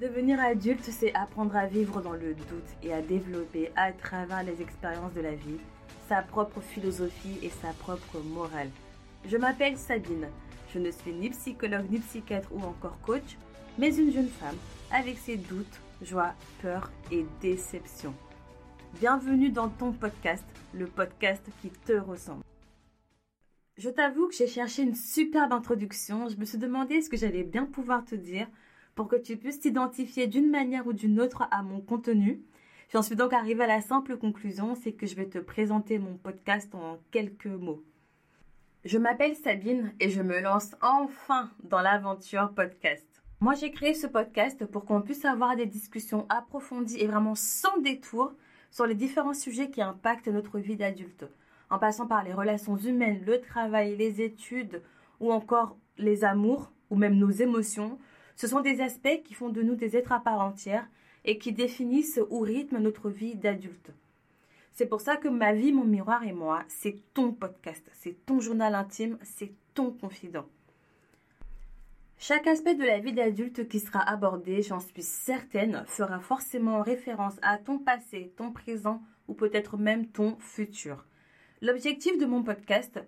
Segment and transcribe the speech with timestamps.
[0.00, 4.62] Devenir adulte, c'est apprendre à vivre dans le doute et à développer à travers les
[4.62, 5.58] expériences de la vie
[6.08, 8.70] sa propre philosophie et sa propre morale.
[9.26, 10.28] Je m'appelle Sabine.
[10.72, 13.36] Je ne suis ni psychologue, ni psychiatre ou encore coach,
[13.76, 14.56] mais une jeune femme
[14.90, 16.32] avec ses doutes, joies,
[16.62, 18.14] peurs et déceptions.
[19.00, 22.42] Bienvenue dans ton podcast, le podcast qui te ressemble.
[23.76, 26.30] Je t'avoue que j'ai cherché une superbe introduction.
[26.30, 28.46] Je me suis demandé ce que j'allais bien pouvoir te dire
[28.94, 32.42] pour que tu puisses t'identifier d'une manière ou d'une autre à mon contenu.
[32.92, 36.16] J'en suis donc arrivée à la simple conclusion, c'est que je vais te présenter mon
[36.16, 37.84] podcast en quelques mots.
[38.84, 43.06] Je m'appelle Sabine et je me lance enfin dans l'aventure podcast.
[43.40, 47.78] Moi, j'ai créé ce podcast pour qu'on puisse avoir des discussions approfondies et vraiment sans
[47.78, 48.32] détour
[48.70, 51.26] sur les différents sujets qui impactent notre vie d'adulte,
[51.70, 54.82] en passant par les relations humaines, le travail, les études
[55.20, 57.98] ou encore les amours ou même nos émotions,
[58.36, 60.86] ce sont des aspects qui font de nous des êtres à part entière
[61.24, 63.90] et qui définissent ou rythment notre vie d'adulte.
[64.72, 68.40] C'est pour ça que ma vie, mon miroir et moi, c'est ton podcast, c'est ton
[68.40, 70.46] journal intime, c'est ton confident.
[72.18, 77.36] Chaque aspect de la vie d'adulte qui sera abordé, j'en suis certaine, fera forcément référence
[77.42, 81.06] à ton passé, ton présent ou peut-être même ton futur.
[81.62, 83.00] L'objectif de mon podcast,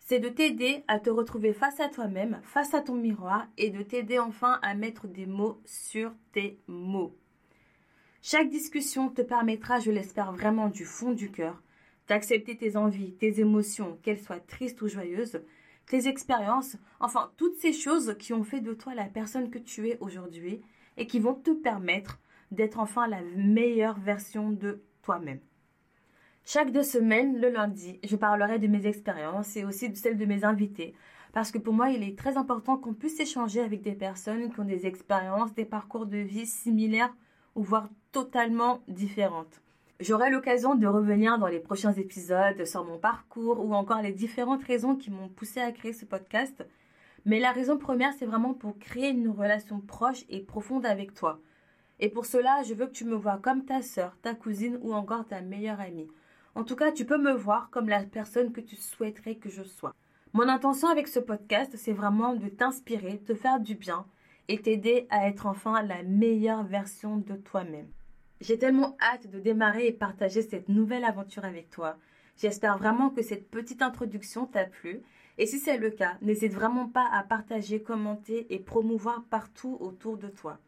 [0.00, 3.82] c'est de t'aider à te retrouver face à toi-même, face à ton miroir et de
[3.82, 7.16] t'aider enfin à mettre des mots sur tes mots.
[8.22, 11.62] Chaque discussion te permettra, je l'espère vraiment du fond du cœur,
[12.08, 15.40] d'accepter tes envies, tes émotions, qu'elles soient tristes ou joyeuses,
[15.86, 19.88] tes expériences, enfin toutes ces choses qui ont fait de toi la personne que tu
[19.88, 20.60] es aujourd'hui
[20.96, 22.18] et qui vont te permettre
[22.50, 25.40] d'être enfin la meilleure version de toi-même.
[26.52, 30.24] Chaque deux semaines, le lundi, je parlerai de mes expériences et aussi de celles de
[30.24, 30.96] mes invités.
[31.32, 34.58] Parce que pour moi, il est très important qu'on puisse échanger avec des personnes qui
[34.58, 37.14] ont des expériences, des parcours de vie similaires
[37.54, 39.62] ou voire totalement différentes.
[40.00, 44.64] J'aurai l'occasion de revenir dans les prochains épisodes sur mon parcours ou encore les différentes
[44.64, 46.66] raisons qui m'ont poussé à créer ce podcast.
[47.26, 51.38] Mais la raison première, c'est vraiment pour créer une relation proche et profonde avec toi.
[52.00, 54.94] Et pour cela, je veux que tu me vois comme ta sœur, ta cousine ou
[54.94, 56.08] encore ta meilleure amie.
[56.54, 59.62] En tout cas, tu peux me voir comme la personne que tu souhaiterais que je
[59.62, 59.94] sois.
[60.32, 64.04] Mon intention avec ce podcast, c'est vraiment de t'inspirer, te faire du bien
[64.48, 67.88] et t'aider à être enfin la meilleure version de toi-même.
[68.40, 71.96] J'ai tellement hâte de démarrer et partager cette nouvelle aventure avec toi.
[72.36, 75.02] J'espère vraiment que cette petite introduction t'a plu.
[75.38, 80.16] Et si c'est le cas, n'hésite vraiment pas à partager, commenter et promouvoir partout autour
[80.16, 80.58] de toi.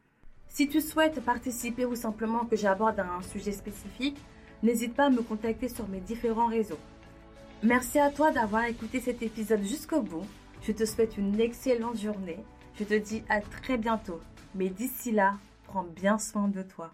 [0.48, 4.18] Si tu souhaites participer ou simplement que j'aborde un sujet spécifique,
[4.62, 6.78] n'hésite pas à me contacter sur mes différents réseaux.
[7.62, 10.26] Merci à toi d'avoir écouté cet épisode jusqu'au bout.
[10.62, 12.38] Je te souhaite une excellente journée.
[12.78, 14.20] Je te dis à très bientôt.
[14.54, 16.92] Mais d'ici là, prends bien soin de toi.